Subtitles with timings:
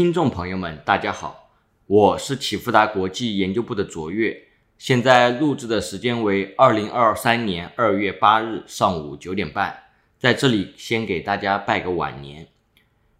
[0.00, 1.50] 听众朋友们，大家好，
[1.86, 4.44] 我是启富达国际研究部的卓越，
[4.78, 9.78] 现在录制的时间为二零二三年二月八日上午九点半，
[10.18, 12.48] 在这里先给大家拜个晚年。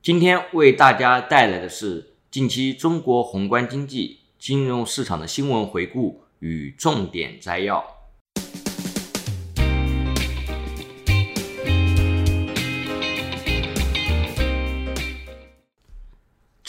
[0.01, 7.85] 今天为大家带来的是近期中国宏观经济、金融市场的新闻回顾与重点摘要。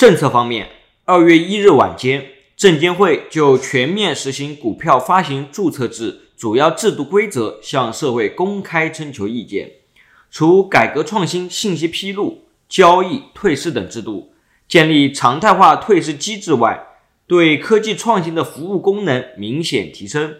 [0.02, 0.68] 政策方面，
[1.05, 2.25] 二月一日晚间，
[2.57, 9.73] 证监会就全面实行股票发行注册制主要制度规则向社会公开征求意见。
[10.31, 14.34] 除改革创新信息披露、交易、退市等制度，
[14.67, 16.83] 建立常态化退市机制外，
[17.27, 20.33] 对科技创新的服务功能明显提升。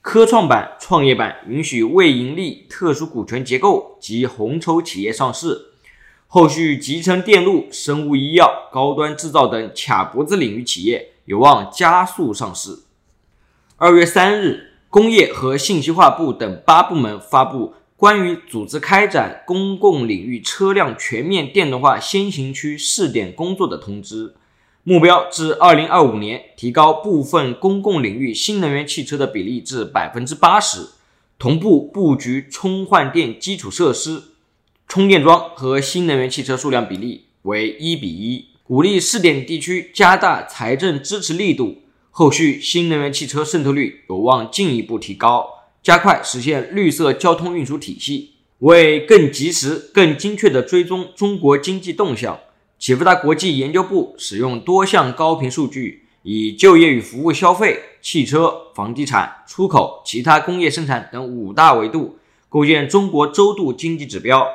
[0.00, 5.73] 科创板、创业板允许未盈利、特殊股权结构及红筹企业上市。
[6.34, 12.80] 后续集成电路、生物医药、高端制造等卡脖子领域企业有望加速上市。
[13.76, 24.34] 二月三日，工业和信息化部等八部门发布关于组织开展公共领域车辆全面电动化先行区试点工作的通知，
[24.82, 30.88] 目标至二零二五年提高部分公共领域新能源汽车的比例至百分之八十，
[31.38, 34.33] 同步布局充换电基础设施。
[34.86, 41.78] 充电桩和新能源汽车数量比例为一比一，鼓励试点地区加大财政支持力度，
[42.10, 48.30] 后续新能源汽车渗透率有望进一步提高，加快实现绿色交通运输体系。
[48.60, 52.38] 为更及时、更精确地追踪中国经济动向，
[52.78, 62.16] 启富达国际研究部使用多项高频数据，以就业与服务消费、汽车、房地产、出口、其他工业生产等五大维度，
[62.48, 64.46] 构建中国周度经济指标。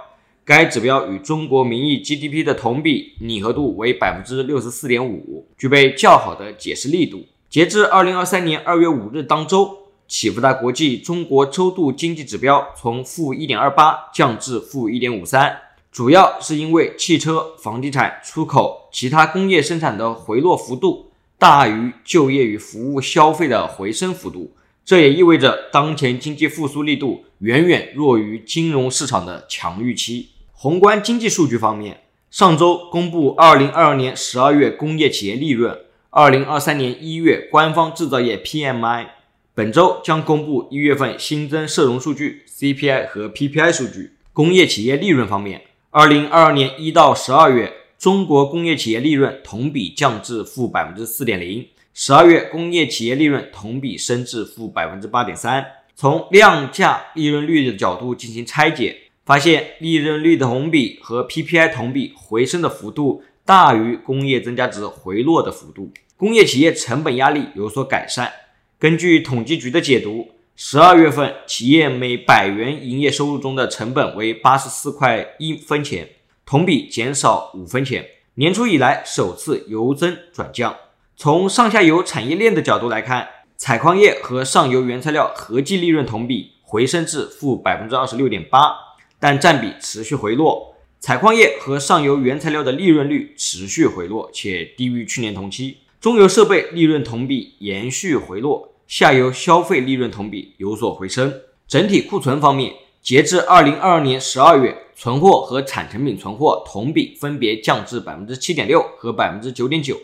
[0.49, 7.23] 该指标与中国名义 GDP 的同比拟合度为百分之六十四点五，具备较好的解释力度。
[7.47, 15.55] 截至二零二三年二月五日当周，启福达国际中国周度经济指标从负一点二八降至负一点五三，
[15.91, 24.55] 主要是因为汽车、房地产、出口、其他工业生产的回落幅度大于就业与服务消费的回升幅度。
[24.83, 30.29] 这也意味着当前经济复苏力度远远弱于金融市场的强预期。
[30.61, 35.73] 宏观经济数据方面，上周公布二零二二年十二月工业企业利润，
[36.09, 39.07] 二零二三年一月官方制造业 PMI，
[39.53, 44.17] 本周将公布一月份新增社融数据 CPI 和 PPI 数据。
[44.33, 45.61] 工业企业利润方面，
[45.91, 55.65] 二零二二年一到十二月，中国工业企业利润同比降至负百分之四点零，十二月工业企业利润同比升至负百分之八点三。
[55.95, 59.03] 从量价利润率的角度进行拆解。
[59.29, 68.33] 发现利润率的同比和 PPI 同比回升的幅度大于工业增加值回落的幅度，工业企业成本压力有所改善。
[68.79, 76.09] 根据统计局的解读，十二月份企业每百元营业收入中的成本为八十四块一分钱，
[76.43, 78.03] 同比减少五分钱，
[78.33, 80.75] 年初以来首次由增转降。
[81.15, 88.88] 从上下游产业链的角度来看，采矿业和上游原材料合计利润同比回升至负百分之二十六点八。
[89.19, 95.77] 但占比持续回落，采矿业和上游原材料的利润率持续回落，且低于去年同期。
[95.99, 101.33] 中游设备利润同比延续回落，下游消费利润同比有所回升。
[101.67, 109.99] 整体库存方面，截至二零二二年十二月，存货和产成品存货同比分别降至百分之七点六和百分之九点九。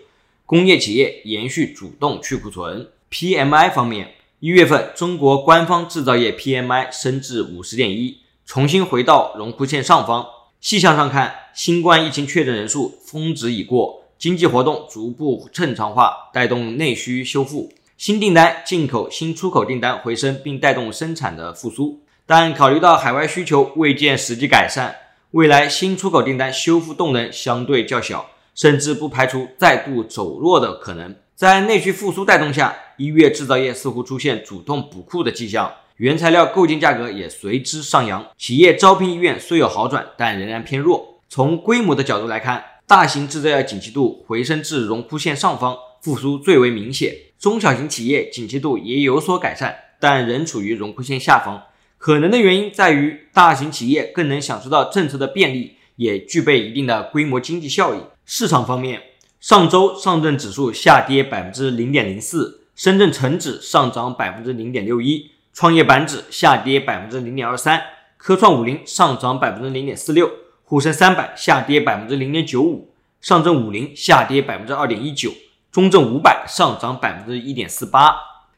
[0.45, 2.89] 工业企业延续主动去库存。
[3.09, 4.11] PMI 方面，
[4.41, 8.17] 一月份中国官方制造业 PMI 升至五十点一。
[8.45, 10.27] 重新回到荣枯线上方。
[10.61, 21.99] 细项上看，新冠疫情确诊人数峰值已过，经济活动逐步正常化，带动内需修复，新订单、进口、新出口订单回升，并带动生产的复苏。
[22.27, 24.95] 但考虑到海外需求未见实际改善，
[25.31, 31.15] 未来新出口订单修复动能相对较小，甚至不排除再度走弱的可能。
[31.35, 35.71] 在内需复苏带动下，一月制造业似乎出现主动补库的迹象。
[35.97, 41.21] 原材料购进价格也随之上扬，企业招聘意愿虽有好转，但仍然偏弱。
[41.29, 51.63] 从规模的角度来看，大型制造业景气度回升至荣枯线上方，复苏最为明显；中小型企业景气度也有所改善，但仍处于荣枯线下方。
[51.97, 57.99] 可能的原因在于，大型企业更能享受到政策的便利，也具备一定的规模经济效益。
[58.25, 59.01] 市场方面，
[59.39, 65.31] 上周上证指数下跌百分之零点零四，深圳成指上涨百分之零点六一。
[65.55, 67.81] 创业板指下跌百分之零点二三，
[68.17, 70.29] 科创五零上涨百分之零点四六，
[70.65, 72.93] 沪深三百下跌百分之零点九五。
[73.21, 75.31] 上证五零下跌百分之二点一九，
[75.71, 78.17] 中证五百上涨百分之一点四八。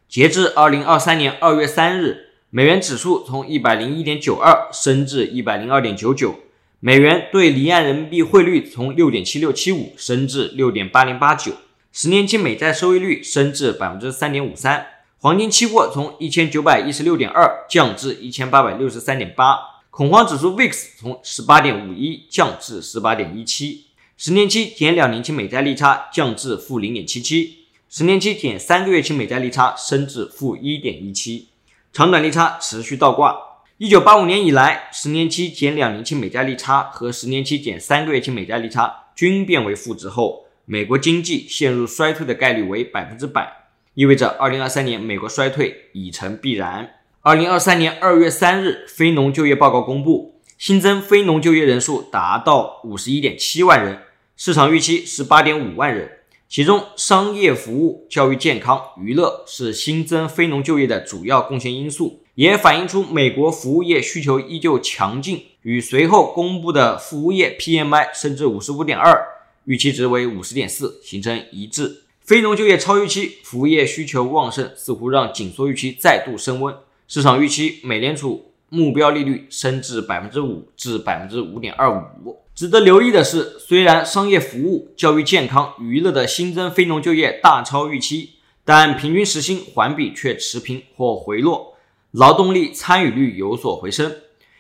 [0.10, 6.40] 截至二零二三年二月三日，美元指数从一百零一点九二升至一百零二点九九，
[6.80, 11.54] 美元对离岸人民币汇率从六点七六七五升至六点八零八九，
[11.94, 14.88] 十年期美债收益率升至百分之三点五三。
[15.28, 19.58] 黄金期货从一千九百一十六点二降至一千八百六十三点八，
[19.90, 31.50] 恐慌指数 VIX 从十八点五一降至十八点一七，十年期减两年期美债利差降至负零点七七，十年期减三个月期美债利差升至负一点一七，
[31.92, 33.36] 长短利差持续倒挂。
[33.80, 43.67] 一九八五年以来，十年期减两年期美债利差和十年期减三个月期美债利差均变为负值后，美国经济陷入衰退的概率为百分之百。
[43.98, 46.88] 意味着，二零二三年美国衰退已成必然。
[47.22, 53.98] 二零二三年二月三日，非农就业报告公布，新增非农就业人数达到五十一点七万人，
[54.36, 56.12] 市场预期十八点五万人。
[56.48, 69.26] 其中，商业服务、教育、健康、娱乐是新增非农就业的主要贡献因素，也反映出美国服务业需求依旧强劲，与随后公布的服务业 PMI 升至五十五点二，
[69.66, 72.04] 预期值为五十点四，形成一致。
[72.28, 76.76] 非农就业超预期，服务业需求旺盛，似乎让紧缩预期再度升温。
[77.08, 82.36] 市场预期美联储目标利率升至百分之五至百分之五点二五。
[82.54, 88.32] 值得留意的是，虽然商业服务、教育、健康、娱乐的新增非农就业大超预期，
[88.66, 91.78] 但平均时薪环比却持平或回落，
[92.12, 94.14] 劳动力参与率有所回升。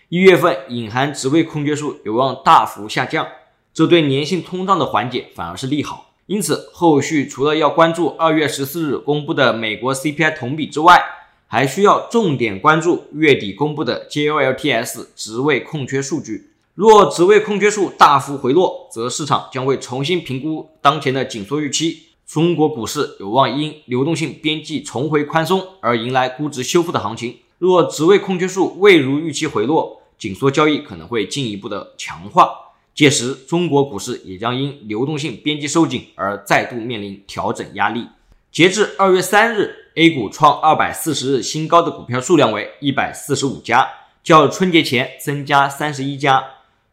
[0.07, 3.27] 一月份隐含职位空缺数有望大幅下降，
[3.73, 6.06] 这对粘性通胀的缓解反而是利好。
[6.27, 11.01] 因此，后续除了要关注二月十四日公布的美国 CPI 同比之外，
[11.47, 16.49] 还需要重点关注月底公布的 JOLTS 职位空缺数据。
[16.75, 22.03] 若职位空缺数大幅回落，则市场将会重新评估当前的紧缩预期。
[22.27, 27.37] 中国股市有望因流动性边际重回宽松而迎来估值修复的行情。
[27.57, 32.66] 若职位空缺数未如预期回落，紧缩交易可能会进一步的强化。
[32.97, 38.07] 届时，中国股市也将因流动性边际收紧而再度面临调整压力。
[38.51, 43.87] 截至二月三日，A 股创二百四十日新高的股票数量为一百四十五家，
[44.23, 46.41] 较春节前增加三十一家；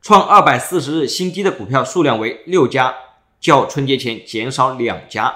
[0.03, 2.95] 创二百四十日新低的股票数量为六家，
[3.41, 5.35] 较春节前减少两家。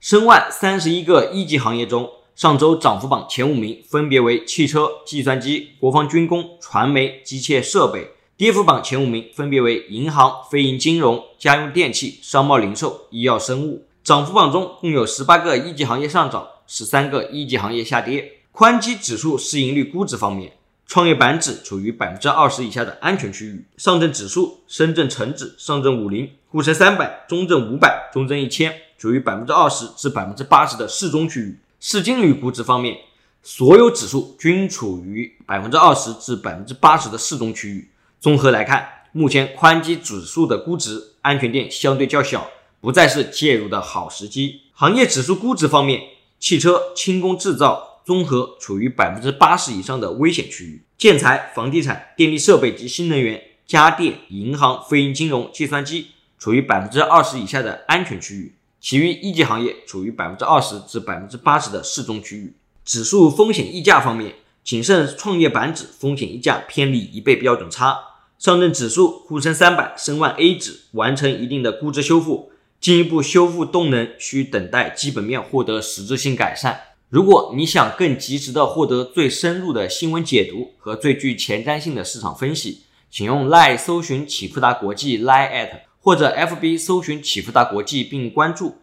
[0.00, 2.06] 申万三十一个一级行业中，
[2.36, 8.10] 上周涨幅榜前五名分别为汽车、计算机、国防军工、传媒、机械设备。
[8.40, 13.84] 跌幅榜前五名分别为银行、非银金融、家用电器、商贸零售、医药生物。
[14.02, 18.38] 涨幅榜中共有十八个一级行业上涨，十三个一级行业下跌。
[18.50, 20.54] 宽基指数市盈率估值方面，
[20.86, 31.58] 创业板指处于百分之二十以下的安全区域，上证指数、深圳成指、上证五零、沪深三百、中证五百、中证一千处于百分之二十至百分之八十的适中区域。
[31.78, 32.96] 市净率估值方面，
[33.42, 37.86] 所有指数均处于百分之二十至百分之八十的适中区域。
[38.20, 44.60] 综合来看，目前宽基指数的估值安全垫相对较小，不再是介入的好时机。
[44.74, 46.02] 行业指数估值方面，
[46.38, 56.08] 汽车、轻工制造、综合处于百分之八十以上的危险区域；建材、房地产、电力设备及新能源、家电、银行、非银金融、计算机
[56.38, 58.52] 处于百分之二十以下的安全区域；
[58.82, 62.54] 其余一级行业处于百分之二十至百分之八十的适中区域。
[62.84, 67.98] 指数风险溢价方面，谨慎创业板指风险溢价偏离一倍标准差。
[68.40, 76.80] 上证指数、沪深三百、申万 A 指完成一定的估值修复，进一步修复动能需等待基本面获得实质性改善。
[77.10, 85.70] 如果你想更及时的获得最深入的新闻解读和最具前瞻性的市场分析，请用 Line 搜寻启富达国际 Line at
[86.00, 88.78] 或者 FB 搜寻启富达国际并关注。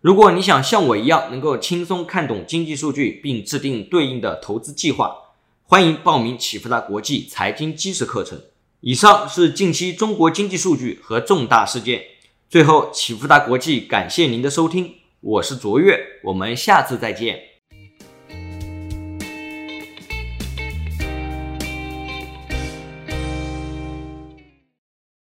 [0.00, 5.14] 如果你想像我一样能够轻松看懂经济数据并制定对应的投资计划，
[5.62, 8.40] 欢迎报名启富达国际财经基石课程。
[8.80, 12.00] 以上是近期中国经济数据和重大事件。
[12.48, 17.57] 最后，启富达国际感谢您的收听，我是卓越，我们下次再见。